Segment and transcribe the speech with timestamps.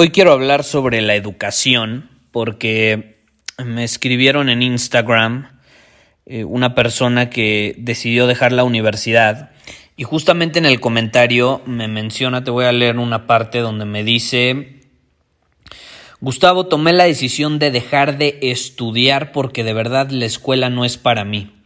[0.00, 3.18] Hoy quiero hablar sobre la educación porque
[3.58, 5.58] me escribieron en Instagram
[6.24, 9.50] eh, una persona que decidió dejar la universidad
[9.96, 14.04] y justamente en el comentario me menciona, te voy a leer una parte donde me
[14.04, 14.82] dice,
[16.20, 20.96] Gustavo, tomé la decisión de dejar de estudiar porque de verdad la escuela no es
[20.96, 21.56] para mí.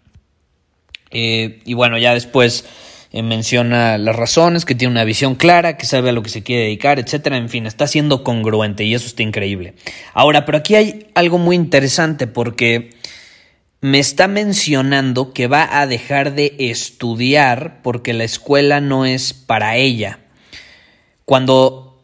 [1.10, 2.64] Eh, y bueno, ya después
[3.12, 6.42] eh, menciona las razones, que tiene una visión clara, que sabe a lo que se
[6.42, 7.36] quiere dedicar, etcétera.
[7.36, 9.74] En fin, está siendo congruente y eso está increíble.
[10.14, 12.90] Ahora, pero aquí hay algo muy interesante porque
[13.82, 19.76] me está mencionando que va a dejar de estudiar porque la escuela no es para
[19.76, 20.20] ella.
[21.26, 22.00] Cuando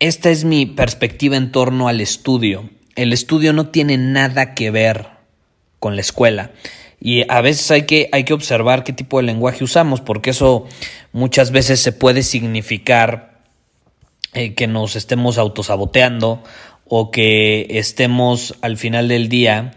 [0.00, 5.06] esta es mi perspectiva en torno al estudio, el estudio no tiene nada que ver
[5.78, 6.50] con la escuela.
[7.06, 10.66] Y a veces hay que, hay que observar qué tipo de lenguaje usamos, porque eso
[11.12, 13.42] muchas veces se puede significar
[14.34, 16.42] eh, que nos estemos autosaboteando
[16.84, 19.76] o que estemos al final del día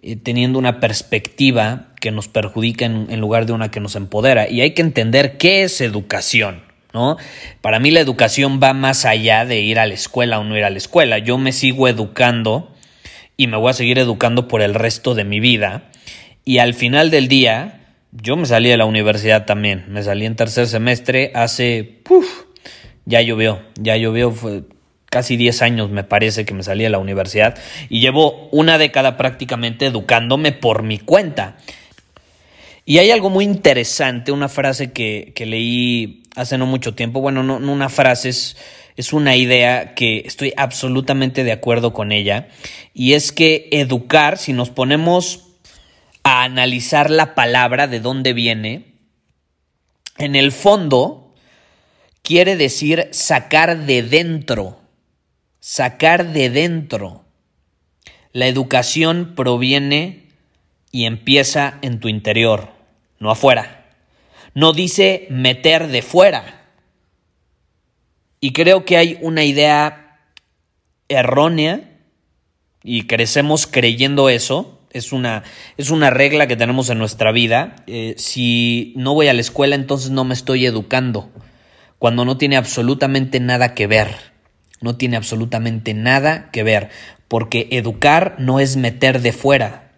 [0.00, 4.48] eh, teniendo una perspectiva que nos perjudica en, en, lugar de una que nos empodera.
[4.48, 6.62] Y hay que entender qué es educación,
[6.94, 7.18] ¿no?
[7.60, 10.64] Para mí la educación va más allá de ir a la escuela o no ir
[10.64, 11.18] a la escuela.
[11.18, 12.72] Yo me sigo educando
[13.36, 15.90] y me voy a seguir educando por el resto de mi vida.
[16.44, 19.84] Y al final del día, yo me salí de la universidad también.
[19.88, 22.00] Me salí en tercer semestre hace...
[22.02, 22.44] Puf,
[23.04, 24.32] ya llovió, ya llovió.
[24.32, 24.62] Fue
[25.10, 27.58] casi 10 años me parece que me salí de la universidad.
[27.88, 31.58] Y llevo una década prácticamente educándome por mi cuenta.
[32.84, 37.20] Y hay algo muy interesante, una frase que, que leí hace no mucho tiempo.
[37.20, 38.56] Bueno, no, no una frase, es,
[38.96, 42.48] es una idea que estoy absolutamente de acuerdo con ella.
[42.92, 45.51] Y es que educar, si nos ponemos
[46.22, 48.92] a analizar la palabra de dónde viene,
[50.18, 51.34] en el fondo
[52.22, 54.80] quiere decir sacar de dentro,
[55.60, 57.24] sacar de dentro.
[58.32, 60.28] La educación proviene
[60.90, 62.70] y empieza en tu interior,
[63.18, 63.90] no afuera.
[64.54, 66.66] No dice meter de fuera.
[68.40, 70.20] Y creo que hay una idea
[71.08, 71.88] errónea
[72.82, 75.42] y crecemos creyendo eso es una,
[75.76, 77.76] es una regla que tenemos en nuestra vida.
[77.86, 81.30] Eh, si no voy a la escuela, entonces no me estoy educando.
[81.98, 84.08] Cuando no tiene absolutamente nada que ver.
[84.80, 86.90] No tiene absolutamente nada que ver.
[87.28, 89.92] Porque educar no es meter de fuera.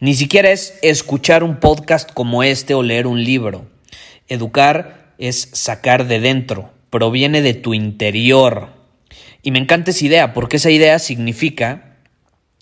[0.00, 3.66] Ni siquiera es escuchar un podcast como este o leer un libro.
[4.28, 6.72] Educar es sacar de dentro.
[6.90, 8.70] Proviene de tu interior.
[9.40, 11.83] Y me encanta esa idea, porque esa idea significa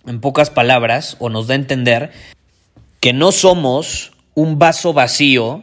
[0.07, 2.13] en pocas palabras, o nos da a entender
[3.01, 5.63] que no somos un vaso vacío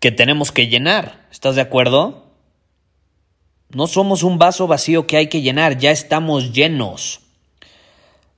[0.00, 1.26] que tenemos que llenar.
[1.30, 2.26] ¿Estás de acuerdo?
[3.70, 7.20] No somos un vaso vacío que hay que llenar, ya estamos llenos.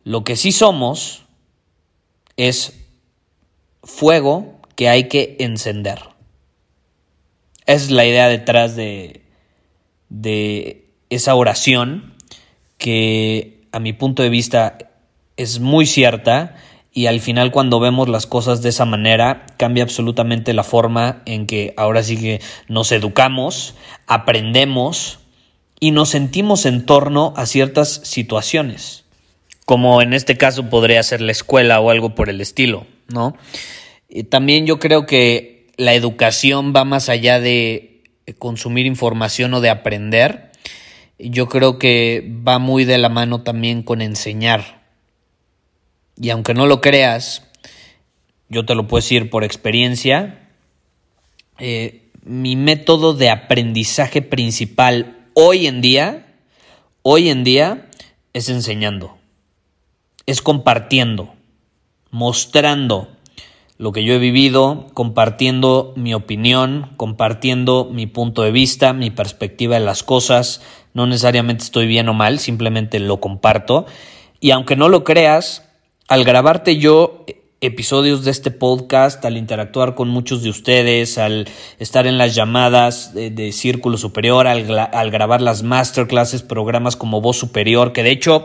[0.04, 1.22] Lo que sí somos
[2.36, 2.74] es
[3.84, 6.00] fuego que hay que encender.
[7.66, 9.22] es la idea detrás de,
[10.08, 12.14] de esa oración
[12.76, 14.91] que a mi punto de vista
[15.36, 16.56] es muy cierta
[16.92, 21.46] y al final cuando vemos las cosas de esa manera cambia absolutamente la forma en
[21.46, 23.74] que ahora sí que nos educamos,
[24.06, 25.20] aprendemos
[25.80, 29.04] y nos sentimos en torno a ciertas situaciones,
[29.64, 33.36] como en este caso podría ser la escuela o algo por el estilo, ¿no?
[34.28, 38.02] también yo creo que la educación va más allá de
[38.38, 40.52] consumir información o de aprender.
[41.18, 44.81] Yo creo que va muy de la mano también con enseñar
[46.22, 47.42] y aunque no lo creas,
[48.48, 50.48] yo te lo puedo decir por experiencia,
[51.58, 56.36] eh, mi método de aprendizaje principal hoy en día,
[57.02, 57.90] hoy en día
[58.34, 59.18] es enseñando,
[60.24, 61.34] es compartiendo,
[62.12, 63.08] mostrando
[63.76, 69.74] lo que yo he vivido, compartiendo mi opinión, compartiendo mi punto de vista, mi perspectiva
[69.74, 70.62] de las cosas.
[70.94, 73.86] No necesariamente estoy bien o mal, simplemente lo comparto.
[74.38, 75.71] Y aunque no lo creas,
[76.08, 77.24] al grabarte yo
[77.62, 83.14] episodios de este podcast, al interactuar con muchos de ustedes, al estar en las llamadas
[83.14, 88.44] de, Círculo Superior, al, grabar las masterclasses, programas como Voz Superior, que de hecho,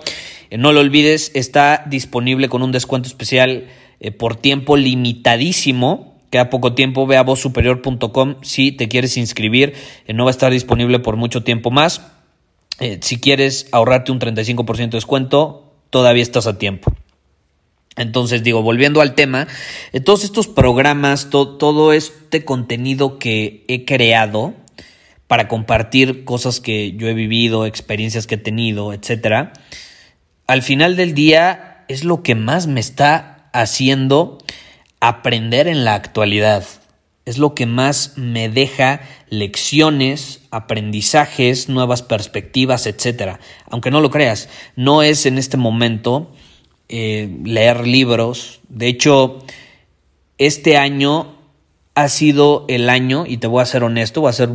[0.52, 3.66] eh, no lo olvides, está disponible con un descuento especial
[4.00, 6.16] eh, por tiempo limitadísimo.
[6.30, 9.74] Queda poco tiempo, ve a vozsuperior.com si te quieres inscribir,
[10.06, 12.02] eh, no va a estar disponible por mucho tiempo más.
[13.02, 16.94] si quieres ahorrarte un 35% de descuento, todavía estás a tiempo.
[17.98, 19.48] Entonces digo, volviendo al tema,
[19.92, 24.54] eh, todos estos programas, todo este contenido que he creado
[25.28, 29.52] para compartir cosas que yo he vivido, experiencias que he tenido, etcétera,
[30.46, 34.38] al final del día es lo que más me está haciendo
[35.00, 36.64] aprender en la actualidad.
[37.26, 43.42] Es lo que más me deja lecciones, aprendizajes, nuevas perspectivas, etcétera.
[43.70, 44.48] Aunque no lo creas,
[44.78, 46.32] no es en este momento
[46.90, 48.62] eh, leer libros.
[48.70, 49.40] De hecho,
[50.38, 51.36] este año
[51.96, 54.50] ha sido el año, y te voy a ser honesto, voy a hacer,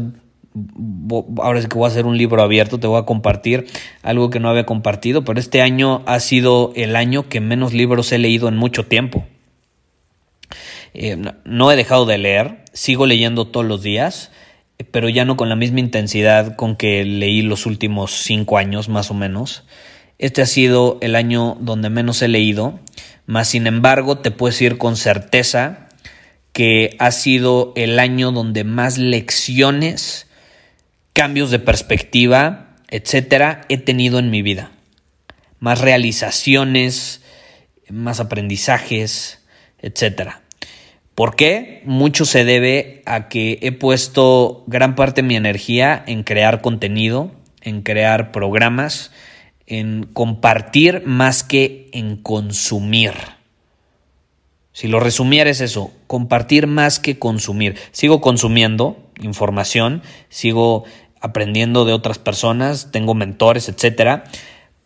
[1.39, 3.67] ahora es que voy a hacer un libro abierto, te voy a compartir
[4.03, 8.13] algo que no había compartido, pero este año ha sido el año que menos libros
[8.13, 9.25] he leído en mucho tiempo.
[10.95, 14.31] Eh, no he dejado de leer, sigo leyendo todos los días,
[14.91, 19.11] pero ya no con la misma intensidad con que leí los últimos cinco años más
[19.11, 19.65] o menos.
[20.19, 22.81] Este ha sido el año donde menos he leído,
[23.27, 25.89] más sin embargo te puedo decir con certeza
[26.53, 30.27] que ha sido el año donde más lecciones,
[31.13, 34.71] cambios de perspectiva, etcétera, he tenido en mi vida.
[35.61, 37.23] Más realizaciones,
[37.89, 39.41] más aprendizajes,
[39.79, 40.43] etcétera.
[41.15, 41.83] ¿Por qué?
[41.85, 47.33] Mucho se debe a que he puesto gran parte de mi energía en crear contenido,
[47.61, 49.11] en crear programas,
[49.73, 53.13] en compartir más que en consumir.
[54.73, 57.77] Si lo resumiera es eso, compartir más que consumir.
[57.91, 60.85] Sigo consumiendo información, sigo
[61.21, 64.25] aprendiendo de otras personas, tengo mentores, etcétera,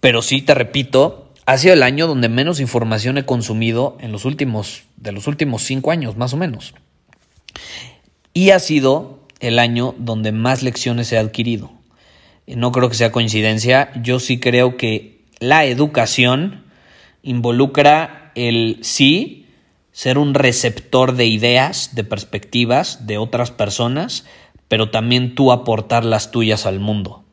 [0.01, 4.25] pero sí te repito, ha sido el año donde menos información he consumido en los
[4.25, 6.75] últimos de los últimos cinco años, más o menos.
[8.33, 11.76] Y ha sido el año donde más lecciones he adquirido
[12.47, 16.65] no creo que sea coincidencia, yo sí creo que la educación
[17.23, 19.47] involucra el sí
[19.91, 24.27] ser un receptor de ideas, de perspectivas de otras personas,
[24.69, 27.25] pero también tú aportar las tuyas al mundo.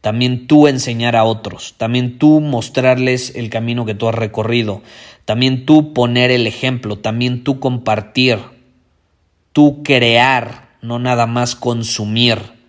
[0.00, 4.82] También tú enseñar a otros, también tú mostrarles el camino que tú has recorrido,
[5.24, 8.40] también tú poner el ejemplo, también tú compartir,
[9.52, 12.61] tú crear, no nada más consumir.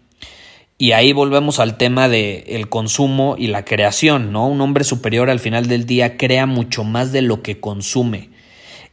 [0.83, 4.49] Y ahí volvemos al tema del el consumo y la creación, ¿no?
[4.49, 8.31] Un hombre superior al final del día crea mucho más de lo que consume.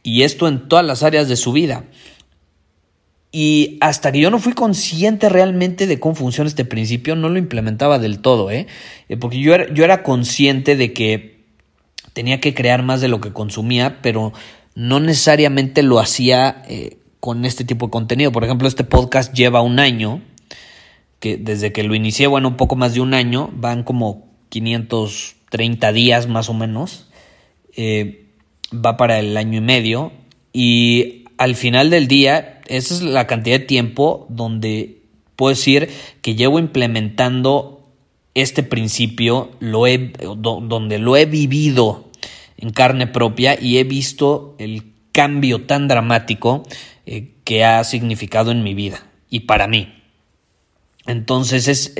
[0.01, 1.83] Y esto en todas las áreas de su vida.
[3.33, 7.37] Y hasta que yo no fui consciente realmente de cómo funciona este principio, no lo
[7.37, 8.67] implementaba del todo, ¿eh?
[9.09, 11.43] eh porque yo era, yo era consciente de que
[12.13, 14.31] tenía que crear más de lo que consumía, pero
[14.75, 18.31] no necesariamente lo hacía eh, con este tipo de contenido.
[18.31, 20.21] Por ejemplo, este podcast lleva un año
[21.21, 25.93] que desde que lo inicié, bueno, un poco más de un año, van como 530
[25.93, 27.07] días más o menos,
[27.77, 28.25] eh,
[28.73, 30.11] va para el año y medio
[30.51, 35.03] y al final del día, esa es la cantidad de tiempo donde
[35.35, 35.89] puedo decir
[36.21, 37.87] que llevo implementando
[38.33, 42.09] este principio, lo he, donde lo he vivido
[42.57, 46.63] en carne propia y he visto el cambio tan dramático
[47.05, 50.00] eh, que ha significado en mi vida y para mí.
[51.05, 51.93] Entonces es,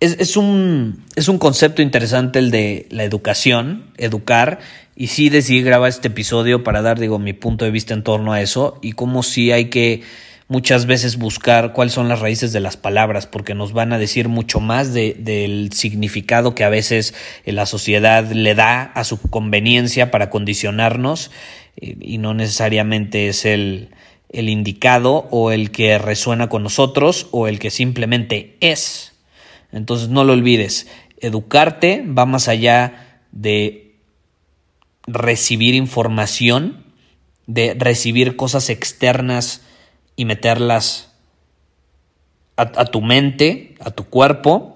[0.00, 4.58] es, un, es un concepto interesante el de la educación, educar,
[4.96, 8.32] y sí decidí grabar este episodio para dar, digo, mi punto de vista en torno
[8.32, 10.02] a eso y cómo sí hay que
[10.48, 14.28] muchas veces buscar cuáles son las raíces de las palabras, porque nos van a decir
[14.28, 17.14] mucho más de, del significado que a veces
[17.46, 21.30] la sociedad le da a su conveniencia para condicionarnos
[21.76, 23.88] y no necesariamente es el,
[24.32, 29.12] el indicado o el que resuena con nosotros o el que simplemente es.
[29.72, 30.88] Entonces no lo olvides,
[31.20, 33.96] educarte va más allá de
[35.06, 36.84] recibir información,
[37.46, 39.62] de recibir cosas externas
[40.16, 41.12] y meterlas
[42.56, 44.74] a, tu mente, a tu cuerpo.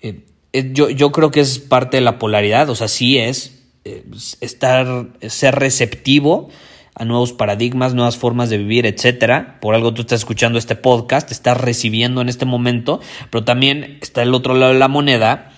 [0.00, 0.20] Eh,
[0.52, 4.04] eh, yo, yo creo que es parte de la polaridad, o sea, sí es eh,
[4.40, 6.48] estar, ser receptivo
[6.94, 9.58] a nuevos paradigmas, nuevas formas de vivir, etcétera.
[9.60, 14.22] Por algo tú estás escuchando este podcast, estás recibiendo en este momento, pero también está
[14.22, 15.52] el otro lado de la moneda,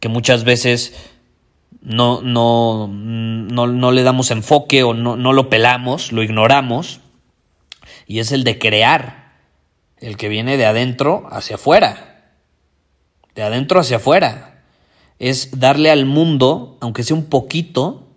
[0.00, 0.94] que muchas veces
[1.80, 7.00] no, no, no, no le damos enfoque o no, no lo pelamos, lo ignoramos,
[8.06, 9.36] y es el de crear,
[9.98, 12.34] el que viene de adentro hacia afuera,
[13.34, 14.46] de adentro hacia afuera.
[15.20, 18.09] Es darle al mundo, aunque sea un poquito,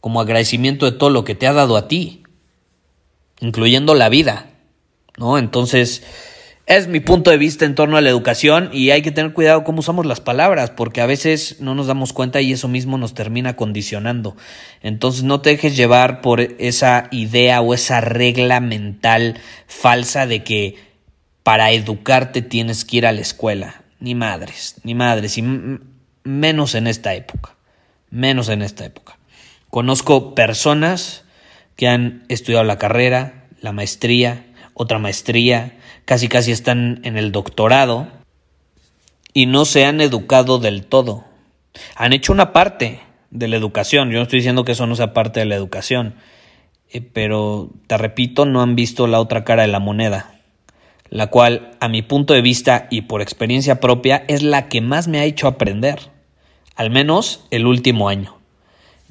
[0.00, 2.22] como agradecimiento de todo lo que te ha dado a ti,
[3.40, 4.50] incluyendo la vida,
[5.16, 5.38] ¿no?
[5.38, 6.02] Entonces,
[6.66, 9.64] es mi punto de vista en torno a la educación y hay que tener cuidado
[9.64, 13.12] cómo usamos las palabras, porque a veces no nos damos cuenta y eso mismo nos
[13.12, 14.36] termina condicionando.
[14.80, 20.76] Entonces, no te dejes llevar por esa idea o esa regla mental falsa de que
[21.42, 23.82] para educarte tienes que ir a la escuela.
[23.98, 25.44] Ni madres, ni madres, y
[26.22, 27.56] menos en esta época,
[28.10, 29.18] menos en esta época.
[29.70, 31.24] Conozco personas
[31.76, 38.08] que han estudiado la carrera, la maestría, otra maestría, casi casi están en el doctorado
[39.32, 41.24] y no se han educado del todo.
[41.94, 42.98] Han hecho una parte
[43.30, 46.16] de la educación, yo no estoy diciendo que eso no sea parte de la educación,
[46.90, 50.40] eh, pero te repito, no han visto la otra cara de la moneda,
[51.10, 55.06] la cual a mi punto de vista y por experiencia propia es la que más
[55.06, 56.10] me ha hecho aprender,
[56.74, 58.39] al menos el último año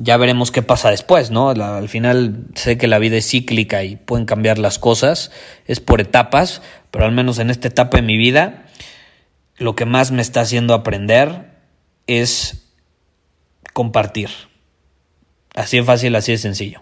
[0.01, 1.49] ya veremos qué pasa después, ¿no?
[1.49, 5.29] al final sé que la vida es cíclica y pueden cambiar las cosas,
[5.67, 8.65] es por etapas, pero al menos en esta etapa de mi vida,
[9.57, 11.51] lo que más me está haciendo aprender
[12.07, 12.65] es
[13.73, 14.29] compartir.
[15.53, 16.81] Así de fácil, así de sencillo.